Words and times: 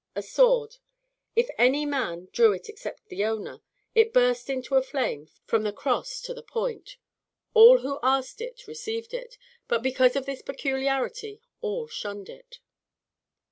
A 0.15 0.23
sword; 0.23 0.77
if 1.35 1.47
any 1.59 1.85
man 1.85 2.27
drew 2.31 2.53
it 2.53 2.69
except 2.69 3.07
the 3.09 3.23
owner, 3.23 3.61
it 3.93 4.11
burst 4.13 4.49
into 4.49 4.73
a 4.73 4.81
flame 4.81 5.29
from 5.45 5.61
the 5.61 5.71
cross 5.71 6.19
to 6.21 6.33
the 6.33 6.41
point. 6.41 6.97
All 7.53 7.81
who 7.81 7.99
asked 8.01 8.41
it 8.41 8.65
received 8.65 9.13
it; 9.13 9.37
but 9.67 9.83
because 9.83 10.15
of 10.15 10.25
this 10.25 10.41
peculiarity 10.41 11.39
all 11.61 11.85
shunned 11.87 12.29
it. 12.29 12.61